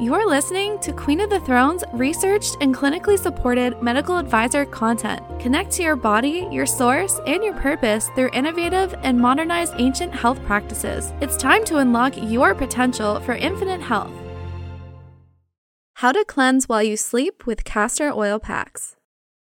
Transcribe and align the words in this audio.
You're 0.00 0.26
listening 0.26 0.78
to 0.78 0.94
Queen 0.94 1.20
of 1.20 1.28
the 1.28 1.40
Thrones 1.40 1.84
researched 1.92 2.56
and 2.62 2.74
clinically 2.74 3.18
supported 3.18 3.82
medical 3.82 4.16
advisor 4.16 4.64
content. 4.64 5.20
Connect 5.38 5.70
to 5.72 5.82
your 5.82 5.94
body, 5.94 6.48
your 6.50 6.64
source, 6.64 7.20
and 7.26 7.44
your 7.44 7.52
purpose 7.52 8.08
through 8.14 8.30
innovative 8.32 8.94
and 9.02 9.20
modernized 9.20 9.74
ancient 9.76 10.14
health 10.14 10.42
practices. 10.46 11.12
It's 11.20 11.36
time 11.36 11.66
to 11.66 11.76
unlock 11.76 12.14
your 12.16 12.54
potential 12.54 13.20
for 13.20 13.34
infinite 13.34 13.82
health. 13.82 14.10
How 15.96 16.12
to 16.12 16.24
cleanse 16.24 16.66
while 16.66 16.82
you 16.82 16.96
sleep 16.96 17.44
with 17.44 17.64
castor 17.64 18.10
oil 18.10 18.38
packs. 18.38 18.96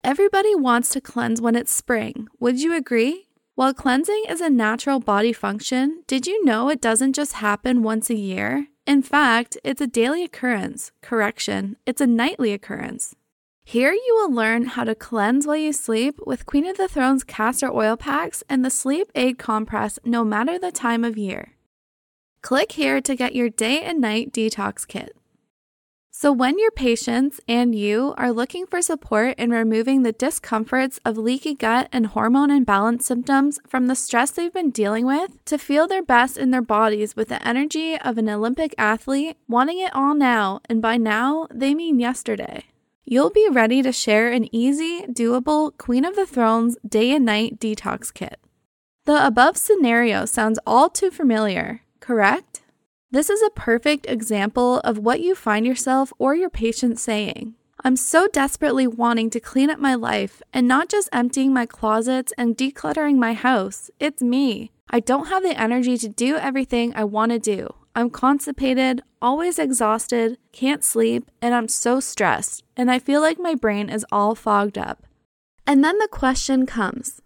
Everybody 0.02 0.54
wants 0.54 0.88
to 0.92 1.02
cleanse 1.02 1.38
when 1.38 1.54
it's 1.54 1.70
spring. 1.70 2.28
Would 2.40 2.62
you 2.62 2.74
agree? 2.74 3.28
While 3.56 3.74
cleansing 3.74 4.24
is 4.26 4.40
a 4.40 4.48
natural 4.48 5.00
body 5.00 5.34
function, 5.34 6.02
did 6.06 6.26
you 6.26 6.42
know 6.46 6.70
it 6.70 6.80
doesn't 6.80 7.12
just 7.12 7.34
happen 7.34 7.82
once 7.82 8.08
a 8.08 8.14
year? 8.14 8.68
In 8.86 9.02
fact, 9.02 9.58
it's 9.64 9.80
a 9.80 9.88
daily 9.88 10.22
occurrence. 10.22 10.92
Correction, 11.02 11.76
it's 11.86 12.00
a 12.00 12.06
nightly 12.06 12.52
occurrence. 12.52 13.16
Here 13.64 13.92
you 13.92 14.14
will 14.14 14.32
learn 14.32 14.66
how 14.66 14.84
to 14.84 14.94
cleanse 14.94 15.44
while 15.44 15.56
you 15.56 15.72
sleep 15.72 16.20
with 16.24 16.46
Queen 16.46 16.64
of 16.64 16.76
the 16.76 16.86
Thrones 16.86 17.24
castor 17.24 17.68
oil 17.68 17.96
packs 17.96 18.44
and 18.48 18.64
the 18.64 18.70
Sleep 18.70 19.10
Aid 19.16 19.38
compress 19.38 19.98
no 20.04 20.24
matter 20.24 20.56
the 20.56 20.70
time 20.70 21.02
of 21.02 21.18
year. 21.18 21.54
Click 22.42 22.72
here 22.72 23.00
to 23.00 23.16
get 23.16 23.34
your 23.34 23.50
day 23.50 23.82
and 23.82 24.00
night 24.00 24.32
detox 24.32 24.86
kit. 24.86 25.16
So, 26.18 26.32
when 26.32 26.58
your 26.58 26.70
patients 26.70 27.42
and 27.46 27.74
you 27.74 28.14
are 28.16 28.32
looking 28.32 28.66
for 28.66 28.80
support 28.80 29.38
in 29.38 29.50
removing 29.50 30.02
the 30.02 30.12
discomforts 30.12 30.98
of 31.04 31.18
leaky 31.18 31.54
gut 31.54 31.90
and 31.92 32.06
hormone 32.06 32.50
imbalance 32.50 33.04
symptoms 33.04 33.58
from 33.68 33.86
the 33.86 33.94
stress 33.94 34.30
they've 34.30 34.50
been 34.50 34.70
dealing 34.70 35.04
with 35.04 35.44
to 35.44 35.58
feel 35.58 35.86
their 35.86 36.02
best 36.02 36.38
in 36.38 36.52
their 36.52 36.62
bodies 36.62 37.16
with 37.16 37.28
the 37.28 37.46
energy 37.46 37.98
of 37.98 38.16
an 38.16 38.30
Olympic 38.30 38.74
athlete, 38.78 39.36
wanting 39.46 39.78
it 39.78 39.94
all 39.94 40.14
now, 40.14 40.60
and 40.70 40.80
by 40.80 40.96
now, 40.96 41.48
they 41.52 41.74
mean 41.74 42.00
yesterday. 42.00 42.64
You'll 43.04 43.28
be 43.28 43.50
ready 43.50 43.82
to 43.82 43.92
share 43.92 44.32
an 44.32 44.48
easy, 44.56 45.02
doable 45.02 45.76
Queen 45.76 46.06
of 46.06 46.16
the 46.16 46.24
Thrones 46.24 46.78
day 46.88 47.14
and 47.14 47.26
night 47.26 47.60
detox 47.60 48.10
kit. 48.12 48.40
The 49.04 49.26
above 49.26 49.58
scenario 49.58 50.24
sounds 50.24 50.58
all 50.66 50.88
too 50.88 51.10
familiar, 51.10 51.82
correct? 52.00 52.62
This 53.10 53.30
is 53.30 53.40
a 53.40 53.50
perfect 53.50 54.06
example 54.08 54.80
of 54.80 54.98
what 54.98 55.20
you 55.20 55.36
find 55.36 55.64
yourself 55.64 56.12
or 56.18 56.34
your 56.34 56.50
patient 56.50 56.98
saying. 56.98 57.54
I'm 57.84 57.96
so 57.96 58.26
desperately 58.26 58.88
wanting 58.88 59.30
to 59.30 59.38
clean 59.38 59.70
up 59.70 59.78
my 59.78 59.94
life 59.94 60.42
and 60.52 60.66
not 60.66 60.88
just 60.88 61.08
emptying 61.12 61.52
my 61.52 61.66
closets 61.66 62.32
and 62.36 62.56
decluttering 62.56 63.16
my 63.16 63.32
house. 63.32 63.90
It's 64.00 64.22
me. 64.22 64.72
I 64.90 64.98
don't 64.98 65.28
have 65.28 65.44
the 65.44 65.58
energy 65.58 65.96
to 65.98 66.08
do 66.08 66.36
everything 66.36 66.94
I 66.96 67.04
want 67.04 67.30
to 67.30 67.38
do. 67.38 67.74
I'm 67.94 68.10
constipated, 68.10 69.02
always 69.22 69.60
exhausted, 69.60 70.38
can't 70.50 70.82
sleep, 70.82 71.30
and 71.40 71.54
I'm 71.54 71.68
so 71.68 72.00
stressed, 72.00 72.64
and 72.76 72.90
I 72.90 72.98
feel 72.98 73.20
like 73.20 73.38
my 73.38 73.54
brain 73.54 73.88
is 73.88 74.04
all 74.10 74.34
fogged 74.34 74.76
up. 74.76 75.06
And 75.64 75.84
then 75.84 75.98
the 75.98 76.08
question 76.08 76.66
comes 76.66 77.22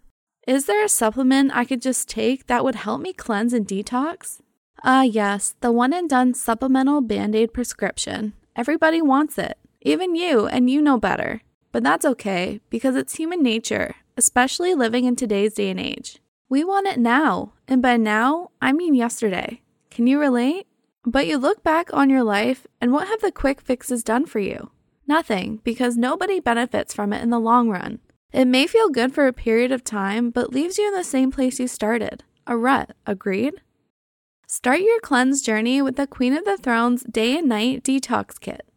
Is 0.47 0.67
there 0.67 0.85
a 0.85 0.89
supplement 0.89 1.55
I 1.55 1.65
could 1.65 1.81
just 1.81 2.07
take 2.07 2.45
that 2.45 2.63
would 2.63 2.75
help 2.75 3.01
me 3.01 3.13
cleanse 3.13 3.51
and 3.51 3.67
detox? 3.67 4.41
Ah, 4.83 5.03
yes, 5.03 5.53
the 5.61 5.71
one 5.71 5.93
and 5.93 6.09
done 6.09 6.33
supplemental 6.33 7.01
band 7.01 7.35
aid 7.35 7.53
prescription. 7.53 8.33
Everybody 8.55 8.99
wants 8.99 9.37
it, 9.37 9.59
even 9.81 10.15
you, 10.15 10.47
and 10.47 10.71
you 10.71 10.81
know 10.81 10.97
better. 10.97 11.41
But 11.71 11.83
that's 11.83 12.03
okay, 12.03 12.61
because 12.71 12.95
it's 12.95 13.15
human 13.15 13.43
nature, 13.43 13.95
especially 14.17 14.73
living 14.73 15.05
in 15.05 15.15
today's 15.15 15.53
day 15.53 15.69
and 15.69 15.79
age. 15.79 16.17
We 16.49 16.63
want 16.63 16.87
it 16.87 16.99
now, 16.99 17.53
and 17.67 17.79
by 17.81 17.97
now, 17.97 18.49
I 18.59 18.71
mean 18.71 18.95
yesterday. 18.95 19.61
Can 19.91 20.07
you 20.07 20.19
relate? 20.19 20.65
But 21.05 21.27
you 21.27 21.37
look 21.37 21.63
back 21.63 21.93
on 21.93 22.09
your 22.09 22.23
life, 22.23 22.65
and 22.81 22.91
what 22.91 23.07
have 23.07 23.21
the 23.21 23.31
quick 23.31 23.61
fixes 23.61 24.03
done 24.03 24.25
for 24.25 24.39
you? 24.39 24.71
Nothing, 25.05 25.61
because 25.63 25.95
nobody 25.95 26.39
benefits 26.39 26.93
from 26.93 27.13
it 27.13 27.21
in 27.21 27.29
the 27.29 27.39
long 27.39 27.69
run. 27.69 27.99
It 28.33 28.45
may 28.45 28.65
feel 28.65 28.89
good 28.89 29.13
for 29.13 29.27
a 29.27 29.33
period 29.33 29.71
of 29.71 29.83
time, 29.83 30.31
but 30.31 30.53
leaves 30.53 30.79
you 30.79 30.87
in 30.87 30.93
the 30.95 31.03
same 31.03 31.31
place 31.31 31.59
you 31.59 31.67
started 31.67 32.23
a 32.47 32.57
rut, 32.57 32.95
agreed? 33.05 33.61
Start 34.53 34.81
your 34.81 34.99
cleanse 34.99 35.41
journey 35.41 35.81
with 35.81 35.95
the 35.95 36.05
Queen 36.05 36.33
of 36.33 36.43
the 36.43 36.57
Thrones 36.57 37.03
Day 37.03 37.37
and 37.37 37.47
Night 37.47 37.85
Detox 37.85 38.37
Kit. 38.37 38.67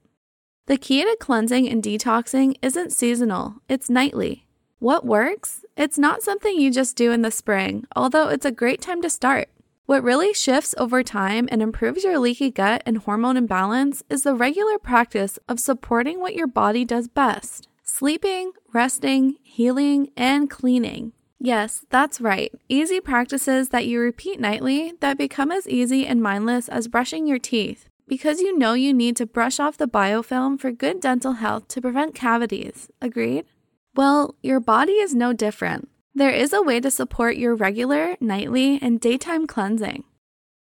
The 0.66 0.76
key 0.76 1.02
to 1.02 1.16
cleansing 1.18 1.68
and 1.68 1.82
detoxing 1.82 2.54
isn't 2.62 2.92
seasonal, 2.92 3.56
it's 3.68 3.90
nightly. 3.90 4.46
What 4.78 5.04
works? 5.04 5.64
It's 5.76 5.98
not 5.98 6.22
something 6.22 6.56
you 6.56 6.70
just 6.70 6.94
do 6.94 7.10
in 7.10 7.22
the 7.22 7.32
spring, 7.32 7.88
although 7.96 8.28
it's 8.28 8.46
a 8.46 8.52
great 8.52 8.80
time 8.80 9.02
to 9.02 9.10
start. 9.10 9.48
What 9.86 10.04
really 10.04 10.32
shifts 10.32 10.76
over 10.78 11.02
time 11.02 11.48
and 11.50 11.60
improves 11.60 12.04
your 12.04 12.20
leaky 12.20 12.52
gut 12.52 12.84
and 12.86 12.98
hormone 12.98 13.36
imbalance 13.36 14.04
is 14.08 14.22
the 14.22 14.36
regular 14.36 14.78
practice 14.78 15.40
of 15.48 15.58
supporting 15.58 16.20
what 16.20 16.36
your 16.36 16.46
body 16.46 16.84
does 16.84 17.08
best 17.08 17.66
sleeping, 17.82 18.52
resting, 18.72 19.38
healing, 19.42 20.12
and 20.16 20.48
cleaning. 20.48 21.14
Yes, 21.38 21.84
that's 21.90 22.20
right. 22.20 22.52
Easy 22.68 23.00
practices 23.00 23.68
that 23.70 23.86
you 23.86 24.00
repeat 24.00 24.40
nightly 24.40 24.92
that 25.00 25.18
become 25.18 25.50
as 25.50 25.68
easy 25.68 26.06
and 26.06 26.22
mindless 26.22 26.68
as 26.68 26.88
brushing 26.88 27.26
your 27.26 27.38
teeth 27.38 27.88
because 28.06 28.40
you 28.40 28.56
know 28.56 28.74
you 28.74 28.92
need 28.92 29.16
to 29.16 29.26
brush 29.26 29.58
off 29.58 29.76
the 29.76 29.88
biofilm 29.88 30.60
for 30.60 30.70
good 30.70 31.00
dental 31.00 31.34
health 31.34 31.68
to 31.68 31.80
prevent 31.80 32.14
cavities. 32.14 32.88
Agreed? 33.00 33.46
Well, 33.94 34.34
your 34.42 34.60
body 34.60 34.94
is 34.94 35.14
no 35.14 35.32
different. 35.32 35.88
There 36.14 36.30
is 36.30 36.52
a 36.52 36.62
way 36.62 36.80
to 36.80 36.90
support 36.90 37.36
your 37.36 37.54
regular, 37.54 38.16
nightly, 38.20 38.78
and 38.80 39.00
daytime 39.00 39.46
cleansing. 39.46 40.04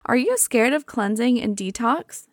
Are 0.06 0.16
you 0.16 0.36
scared 0.36 0.72
of 0.72 0.86
cleansing 0.86 1.40
and 1.40 1.56
detox? 1.56 2.26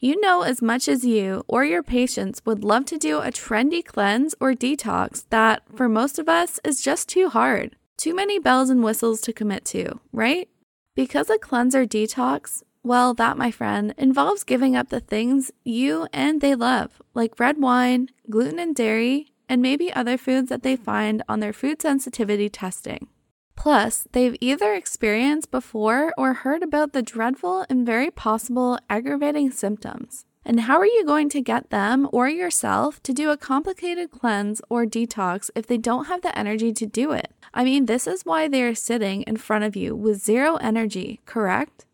You 0.00 0.20
know 0.20 0.42
as 0.42 0.62
much 0.62 0.86
as 0.86 1.04
you 1.04 1.44
or 1.48 1.64
your 1.64 1.82
patients 1.82 2.42
would 2.44 2.62
love 2.62 2.84
to 2.86 2.98
do 2.98 3.18
a 3.18 3.32
trendy 3.32 3.84
cleanse 3.84 4.34
or 4.38 4.52
detox 4.52 5.24
that, 5.30 5.62
for 5.74 5.88
most 5.88 6.18
of 6.18 6.28
us, 6.28 6.60
is 6.62 6.80
just 6.80 7.08
too 7.08 7.28
hard. 7.28 7.74
Too 7.98 8.14
many 8.14 8.38
bells 8.38 8.70
and 8.70 8.84
whistles 8.84 9.20
to 9.22 9.32
commit 9.32 9.64
to, 9.66 9.98
right? 10.12 10.48
Because 10.94 11.28
a 11.28 11.36
cleanser 11.36 11.84
detox, 11.84 12.62
well, 12.84 13.12
that, 13.14 13.36
my 13.36 13.50
friend, 13.50 13.92
involves 13.98 14.44
giving 14.44 14.76
up 14.76 14.88
the 14.88 15.00
things 15.00 15.50
you 15.64 16.06
and 16.12 16.40
they 16.40 16.54
love, 16.54 17.02
like 17.12 17.40
red 17.40 17.60
wine, 17.60 18.10
gluten 18.30 18.60
and 18.60 18.72
dairy, 18.72 19.32
and 19.48 19.60
maybe 19.60 19.92
other 19.92 20.16
foods 20.16 20.48
that 20.48 20.62
they 20.62 20.76
find 20.76 21.24
on 21.28 21.40
their 21.40 21.52
food 21.52 21.82
sensitivity 21.82 22.48
testing. 22.48 23.08
Plus, 23.56 24.06
they've 24.12 24.36
either 24.40 24.74
experienced 24.74 25.50
before 25.50 26.12
or 26.16 26.34
heard 26.34 26.62
about 26.62 26.92
the 26.92 27.02
dreadful 27.02 27.66
and 27.68 27.84
very 27.84 28.12
possible 28.12 28.78
aggravating 28.88 29.50
symptoms. 29.50 30.24
And 30.44 30.60
how 30.60 30.78
are 30.78 30.86
you 30.86 31.04
going 31.04 31.28
to 31.30 31.40
get 31.40 31.70
them 31.70 32.08
or 32.12 32.28
yourself 32.28 33.02
to 33.02 33.12
do 33.12 33.30
a 33.30 33.36
complicated 33.36 34.12
cleanse 34.12 34.62
or 34.70 34.86
detox 34.86 35.50
if 35.56 35.66
they 35.66 35.78
don't 35.78 36.04
have 36.04 36.22
the 36.22 36.38
energy 36.38 36.72
to 36.74 36.86
do 36.86 37.10
it? 37.10 37.32
I 37.52 37.64
mean, 37.64 37.86
this 37.86 38.06
is 38.06 38.24
why 38.24 38.48
they 38.48 38.62
are 38.62 38.74
sitting 38.74 39.22
in 39.22 39.36
front 39.36 39.64
of 39.64 39.76
you 39.76 39.96
with 39.96 40.22
zero 40.22 40.56
energy, 40.56 41.20
correct? 41.26 41.86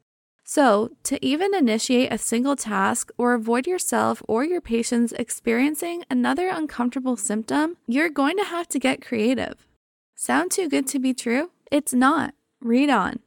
So, 0.47 0.91
to 1.05 1.25
even 1.25 1.55
initiate 1.55 2.13
a 2.13 2.19
single 2.19 2.55
task 2.55 3.11
or 3.17 3.33
avoid 3.33 3.67
yourself 3.67 4.23
or 4.29 4.45
your 4.45 4.61
patients 4.61 5.13
experiencing 5.13 6.05
another 6.11 6.49
uncomfortable 6.49 7.17
symptom, 7.17 7.79
you're 7.87 8.11
going 8.11 8.37
to 8.37 8.45
have 8.45 8.69
to 8.69 8.79
get 8.79 9.05
creative. 9.05 9.67
Sound 10.15 10.51
too 10.51 10.69
good 10.69 10.87
to 10.89 10.99
be 10.99 11.15
true? 11.15 11.51
It's 11.71 11.95
not. 11.95 12.35
Read 12.61 12.91
on. 12.91 13.21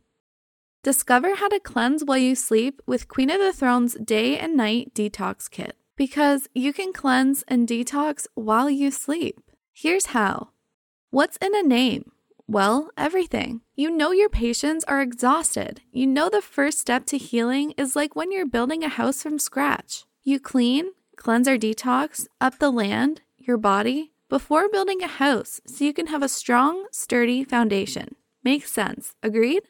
Discover 0.83 1.35
how 1.35 1.49
to 1.49 1.59
cleanse 1.59 2.03
while 2.05 2.19
you 2.19 2.35
sleep 2.35 2.81
with 2.85 3.07
Queen 3.07 3.31
of 3.31 3.39
the 3.39 3.51
Thrones 3.51 3.95
Day 3.95 4.37
and 4.37 4.55
Night 4.55 4.93
Detox 4.93 5.49
Kit. 5.49 5.75
Because 5.95 6.47
you 6.53 6.71
can 6.71 6.93
cleanse 6.93 7.43
and 7.47 7.67
detox 7.67 8.27
while 8.35 8.69
you 8.69 8.91
sleep. 8.91 9.41
Here's 9.73 10.07
how. 10.07 10.49
What's 11.09 11.37
in 11.37 11.55
a 11.55 11.63
name? 11.63 12.11
Well, 12.49 12.91
everything. 12.95 13.59
You 13.75 13.91
know 13.91 14.11
your 14.11 14.29
patients 14.29 14.85
are 14.85 15.01
exhausted. 15.01 15.81
You 15.91 16.07
know 16.07 16.29
the 16.29 16.41
first 16.41 16.79
step 16.79 17.05
to 17.07 17.17
healing 17.17 17.73
is 17.77 17.93
like 17.93 18.15
when 18.15 18.31
you're 18.31 18.47
building 18.47 18.85
a 18.85 18.89
house 18.89 19.21
from 19.21 19.37
scratch. 19.37 20.05
You 20.23 20.39
clean, 20.39 20.91
cleanse 21.17 21.49
or 21.49 21.57
detox, 21.57 22.25
up 22.39 22.57
the 22.57 22.71
land, 22.71 23.19
your 23.37 23.57
body, 23.57 24.13
before 24.29 24.69
building 24.69 25.03
a 25.03 25.07
house 25.07 25.59
so 25.67 25.83
you 25.83 25.91
can 25.91 26.07
have 26.07 26.23
a 26.23 26.29
strong, 26.29 26.85
sturdy 26.89 27.43
foundation. 27.43 28.15
Makes 28.45 28.71
sense. 28.71 29.13
Agreed? 29.21 29.63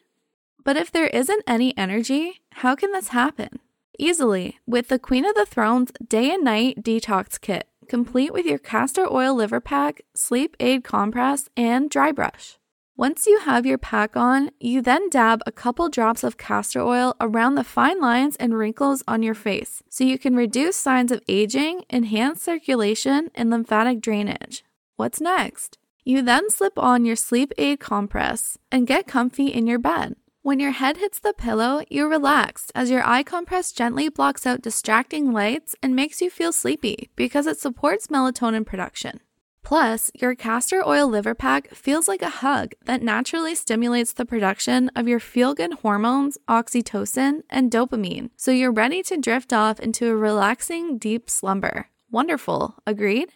But 0.62 0.76
if 0.76 0.92
there 0.92 1.08
isn't 1.08 1.42
any 1.48 1.76
energy, 1.76 2.42
how 2.52 2.76
can 2.76 2.92
this 2.92 3.08
happen? 3.08 3.58
Easily, 3.98 4.60
with 4.68 4.86
the 4.86 5.00
Queen 5.00 5.24
of 5.24 5.34
the 5.34 5.46
Thrones 5.46 5.90
Day 6.06 6.30
and 6.30 6.44
Night 6.44 6.84
Detox 6.84 7.40
Kit, 7.40 7.66
complete 7.88 8.32
with 8.32 8.46
your 8.46 8.58
castor 8.58 9.12
oil 9.12 9.34
liver 9.34 9.60
pack, 9.60 10.02
sleep 10.14 10.56
aid 10.60 10.84
compress, 10.84 11.48
and 11.56 11.90
dry 11.90 12.12
brush. 12.12 12.56
Once 12.98 13.28
you 13.28 13.38
have 13.38 13.64
your 13.64 13.78
pack 13.78 14.16
on, 14.16 14.50
you 14.58 14.82
then 14.82 15.08
dab 15.08 15.40
a 15.46 15.52
couple 15.52 15.88
drops 15.88 16.24
of 16.24 16.36
castor 16.36 16.80
oil 16.80 17.14
around 17.20 17.54
the 17.54 17.62
fine 17.62 18.00
lines 18.00 18.34
and 18.40 18.58
wrinkles 18.58 19.04
on 19.06 19.22
your 19.22 19.36
face 19.36 19.84
so 19.88 20.02
you 20.02 20.18
can 20.18 20.34
reduce 20.34 20.74
signs 20.74 21.12
of 21.12 21.22
aging, 21.28 21.80
enhance 21.90 22.42
circulation, 22.42 23.30
and 23.36 23.50
lymphatic 23.50 24.00
drainage. 24.00 24.64
What's 24.96 25.20
next? 25.20 25.78
You 26.04 26.22
then 26.22 26.50
slip 26.50 26.76
on 26.76 27.04
your 27.04 27.14
sleep 27.14 27.52
aid 27.56 27.78
compress 27.78 28.58
and 28.72 28.84
get 28.84 29.06
comfy 29.06 29.46
in 29.46 29.68
your 29.68 29.78
bed. 29.78 30.16
When 30.42 30.58
your 30.58 30.72
head 30.72 30.96
hits 30.96 31.20
the 31.20 31.32
pillow, 31.32 31.84
you're 31.88 32.08
relaxed 32.08 32.72
as 32.74 32.90
your 32.90 33.06
eye 33.06 33.22
compress 33.22 33.70
gently 33.70 34.08
blocks 34.08 34.44
out 34.44 34.60
distracting 34.60 35.30
lights 35.30 35.76
and 35.84 35.94
makes 35.94 36.20
you 36.20 36.30
feel 36.30 36.50
sleepy 36.50 37.10
because 37.14 37.46
it 37.46 37.60
supports 37.60 38.08
melatonin 38.08 38.66
production. 38.66 39.20
Plus, 39.62 40.10
your 40.14 40.34
castor 40.34 40.82
oil 40.86 41.06
liver 41.08 41.34
pack 41.34 41.74
feels 41.74 42.08
like 42.08 42.22
a 42.22 42.30
hug 42.30 42.72
that 42.86 43.02
naturally 43.02 43.54
stimulates 43.54 44.12
the 44.12 44.24
production 44.24 44.90
of 44.96 45.06
your 45.06 45.20
feel 45.20 45.54
good 45.54 45.74
hormones, 45.74 46.38
oxytocin, 46.48 47.42
and 47.50 47.70
dopamine, 47.70 48.30
so 48.36 48.50
you're 48.50 48.72
ready 48.72 49.02
to 49.02 49.16
drift 49.16 49.52
off 49.52 49.78
into 49.78 50.08
a 50.08 50.16
relaxing, 50.16 50.96
deep 50.98 51.28
slumber. 51.28 51.88
Wonderful, 52.10 52.76
agreed? 52.86 53.30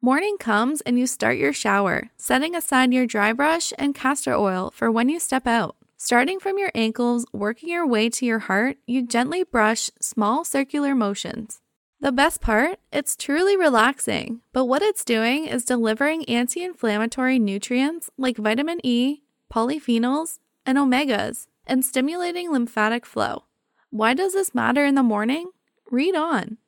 Morning 0.00 0.36
comes 0.38 0.80
and 0.82 0.98
you 0.98 1.06
start 1.06 1.38
your 1.38 1.52
shower, 1.52 2.10
setting 2.16 2.54
aside 2.54 2.92
your 2.92 3.06
dry 3.06 3.32
brush 3.32 3.72
and 3.78 3.94
castor 3.94 4.34
oil 4.34 4.70
for 4.74 4.90
when 4.90 5.08
you 5.08 5.18
step 5.18 5.46
out. 5.46 5.76
Starting 5.96 6.38
from 6.38 6.58
your 6.58 6.70
ankles, 6.74 7.24
working 7.32 7.70
your 7.70 7.86
way 7.86 8.10
to 8.10 8.26
your 8.26 8.40
heart, 8.40 8.76
you 8.86 9.06
gently 9.06 9.44
brush 9.44 9.90
small 10.00 10.44
circular 10.44 10.94
motions. 10.94 11.60
The 12.04 12.12
best 12.12 12.42
part, 12.42 12.80
it's 12.92 13.16
truly 13.16 13.56
relaxing, 13.56 14.42
but 14.52 14.66
what 14.66 14.82
it's 14.82 15.06
doing 15.06 15.46
is 15.46 15.64
delivering 15.64 16.26
anti 16.26 16.62
inflammatory 16.62 17.38
nutrients 17.38 18.10
like 18.18 18.36
vitamin 18.36 18.78
E, 18.84 19.22
polyphenols, 19.50 20.38
and 20.66 20.76
omegas, 20.76 21.46
and 21.66 21.82
stimulating 21.82 22.52
lymphatic 22.52 23.06
flow. 23.06 23.44
Why 23.88 24.12
does 24.12 24.34
this 24.34 24.54
matter 24.54 24.84
in 24.84 24.96
the 24.96 25.02
morning? 25.02 25.52
Read 25.90 26.14
on. 26.14 26.58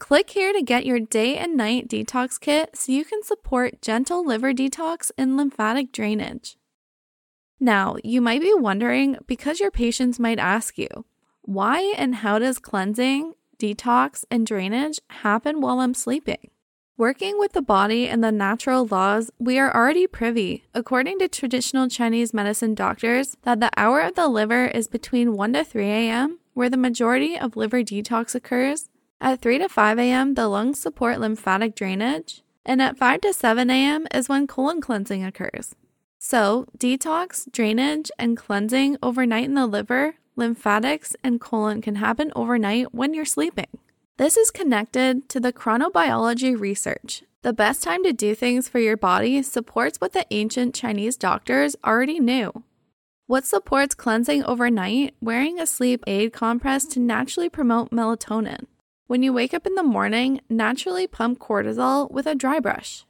Click 0.00 0.30
here 0.30 0.52
to 0.52 0.62
get 0.62 0.84
your 0.84 0.98
day 0.98 1.36
and 1.36 1.56
night 1.56 1.86
detox 1.86 2.40
kit 2.40 2.76
so 2.76 2.90
you 2.90 3.04
can 3.04 3.22
support 3.22 3.80
gentle 3.80 4.26
liver 4.26 4.52
detox 4.52 5.12
and 5.16 5.36
lymphatic 5.36 5.92
drainage. 5.92 6.56
Now, 7.60 7.98
you 8.02 8.20
might 8.20 8.40
be 8.40 8.52
wondering 8.52 9.16
because 9.28 9.60
your 9.60 9.70
patients 9.70 10.18
might 10.18 10.40
ask 10.40 10.76
you, 10.76 10.88
why 11.42 11.94
and 11.96 12.16
how 12.16 12.40
does 12.40 12.58
cleansing, 12.58 13.34
detox, 13.60 14.24
and 14.30 14.46
drainage 14.46 14.98
happen 15.10 15.60
while 15.60 15.80
I'm 15.80 15.94
sleeping? 15.94 16.50
Working 16.96 17.38
with 17.38 17.52
the 17.52 17.62
body 17.62 18.08
and 18.08 18.22
the 18.22 18.32
natural 18.32 18.86
laws, 18.86 19.30
we 19.38 19.58
are 19.58 19.74
already 19.74 20.06
privy, 20.06 20.64
according 20.74 21.18
to 21.20 21.28
traditional 21.28 21.88
Chinese 21.88 22.34
medicine 22.34 22.74
doctors, 22.74 23.36
that 23.42 23.60
the 23.60 23.70
hour 23.76 24.00
of 24.00 24.16
the 24.16 24.28
liver 24.28 24.66
is 24.66 24.88
between 24.88 25.34
1 25.34 25.52
to 25.52 25.64
3 25.64 25.84
a.m., 25.86 26.40
where 26.52 26.68
the 26.68 26.76
majority 26.76 27.38
of 27.38 27.56
liver 27.56 27.82
detox 27.82 28.34
occurs. 28.34 28.88
At 29.20 29.40
3 29.40 29.58
to 29.58 29.68
5 29.68 29.98
a.m., 29.98 30.34
the 30.34 30.48
lungs 30.48 30.80
support 30.80 31.20
lymphatic 31.20 31.74
drainage, 31.74 32.42
and 32.66 32.82
at 32.82 32.98
5 32.98 33.20
to 33.22 33.32
7 33.32 33.70
a.m. 33.70 34.06
is 34.12 34.28
when 34.28 34.46
colon 34.46 34.80
cleansing 34.80 35.24
occurs. 35.24 35.74
So, 36.18 36.66
detox, 36.76 37.50
drainage, 37.50 38.10
and 38.18 38.36
cleansing 38.36 38.98
overnight 39.02 39.46
in 39.46 39.54
the 39.54 39.66
liver, 39.66 40.16
lymphatics, 40.40 41.14
and 41.22 41.40
colon 41.40 41.80
can 41.80 41.94
happen 41.94 42.32
overnight 42.34 42.92
when 42.92 43.14
you're 43.14 43.24
sleeping. 43.24 43.68
This 44.16 44.36
is 44.36 44.50
connected 44.50 45.28
to 45.28 45.38
the 45.38 45.52
chronobiology 45.52 46.58
research. 46.58 47.22
The 47.42 47.52
best 47.52 47.82
time 47.82 48.02
to 48.02 48.12
do 48.12 48.34
things 48.34 48.68
for 48.68 48.80
your 48.80 48.96
body 48.96 49.40
supports 49.42 49.98
what 50.00 50.12
the 50.12 50.26
ancient 50.30 50.74
Chinese 50.74 51.16
doctors 51.16 51.76
already 51.84 52.18
knew. 52.18 52.64
What 53.26 53.46
supports 53.46 53.94
cleansing 53.94 54.44
overnight? 54.44 55.14
Wearing 55.20 55.60
a 55.60 55.66
sleep 55.66 56.02
aid 56.06 56.32
compress 56.32 56.84
to 56.86 57.00
naturally 57.00 57.48
promote 57.48 57.92
melatonin. 57.92 58.64
When 59.06 59.22
you 59.22 59.32
wake 59.32 59.54
up 59.54 59.66
in 59.66 59.74
the 59.74 59.82
morning, 59.82 60.40
naturally 60.50 61.06
pump 61.06 61.38
cortisol 61.38 62.10
with 62.10 62.26
a 62.26 62.34
dry 62.34 62.58
brush. 62.60 63.06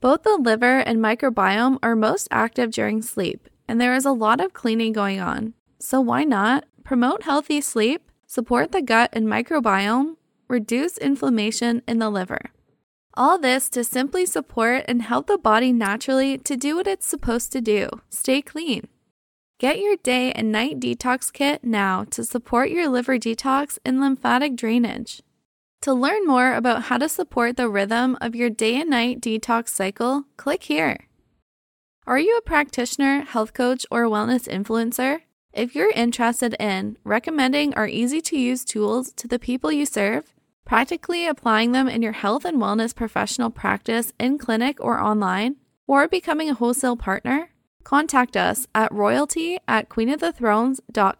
Both 0.00 0.22
the 0.24 0.36
liver 0.36 0.78
and 0.78 0.98
microbiome 0.98 1.78
are 1.82 1.96
most 1.96 2.28
active 2.30 2.70
during 2.70 3.02
sleep, 3.02 3.48
and 3.66 3.80
there 3.80 3.94
is 3.94 4.04
a 4.04 4.12
lot 4.12 4.40
of 4.40 4.52
cleaning 4.52 4.92
going 4.92 5.20
on. 5.20 5.54
So, 5.78 6.00
why 6.00 6.24
not 6.24 6.64
promote 6.84 7.22
healthy 7.22 7.60
sleep, 7.60 8.10
support 8.26 8.72
the 8.72 8.82
gut 8.82 9.10
and 9.12 9.26
microbiome, 9.26 10.16
reduce 10.48 10.98
inflammation 10.98 11.82
in 11.86 11.98
the 11.98 12.10
liver? 12.10 12.50
All 13.14 13.38
this 13.38 13.68
to 13.70 13.84
simply 13.84 14.24
support 14.24 14.84
and 14.88 15.02
help 15.02 15.26
the 15.26 15.36
body 15.36 15.72
naturally 15.72 16.38
to 16.38 16.56
do 16.56 16.76
what 16.76 16.86
it's 16.86 17.06
supposed 17.06 17.52
to 17.52 17.60
do 17.60 17.88
stay 18.08 18.40
clean. 18.40 18.88
Get 19.58 19.78
your 19.78 19.96
day 19.96 20.32
and 20.32 20.50
night 20.50 20.80
detox 20.80 21.32
kit 21.32 21.62
now 21.62 22.04
to 22.10 22.24
support 22.24 22.70
your 22.70 22.88
liver 22.88 23.18
detox 23.18 23.78
and 23.84 24.00
lymphatic 24.00 24.56
drainage. 24.56 25.22
To 25.82 25.92
learn 25.92 26.26
more 26.26 26.54
about 26.54 26.84
how 26.84 26.98
to 26.98 27.08
support 27.08 27.56
the 27.56 27.68
rhythm 27.68 28.16
of 28.20 28.34
your 28.34 28.50
day 28.50 28.80
and 28.80 28.90
night 28.90 29.20
detox 29.20 29.68
cycle, 29.68 30.24
click 30.36 30.64
here. 30.64 31.06
Are 32.06 32.18
you 32.18 32.36
a 32.36 32.42
practitioner, 32.42 33.20
health 33.20 33.52
coach, 33.52 33.86
or 33.90 34.04
wellness 34.06 34.48
influencer? 34.48 35.20
If 35.52 35.74
you're 35.74 35.90
interested 35.90 36.54
in 36.58 36.96
recommending 37.04 37.74
our 37.74 37.86
easy 37.86 38.22
to 38.22 38.38
use 38.38 38.64
tools 38.64 39.12
to 39.12 39.28
the 39.28 39.38
people 39.38 39.70
you 39.70 39.84
serve, 39.84 40.32
practically 40.64 41.26
applying 41.26 41.72
them 41.72 41.88
in 41.88 42.00
your 42.00 42.12
health 42.12 42.46
and 42.46 42.56
wellness 42.56 42.94
professional 42.94 43.50
practice 43.50 44.14
in 44.18 44.38
clinic 44.38 44.78
or 44.80 44.98
online, 44.98 45.56
or 45.86 46.08
becoming 46.08 46.48
a 46.48 46.54
wholesale 46.54 46.96
partner, 46.96 47.50
contact 47.84 48.34
us 48.34 48.66
at 48.74 48.90
royalty 48.92 49.58
at 49.68 49.90
queenofthethrones.com. 49.90 51.16